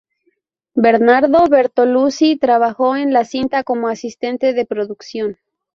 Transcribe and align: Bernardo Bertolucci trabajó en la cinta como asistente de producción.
Bernardo 0.73 1.45
Bertolucci 1.47 2.35
trabajó 2.35 2.95
en 2.95 3.13
la 3.13 3.23
cinta 3.23 3.63
como 3.63 3.87
asistente 3.87 4.53
de 4.53 4.65
producción. 4.65 5.37